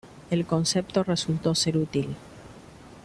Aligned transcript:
El 0.31 0.47
concepto 0.47 1.03
resultó 1.03 1.53
ser 1.53 1.77
útil. 1.77 2.15